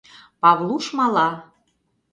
[0.41, 1.29] Павлуш мала…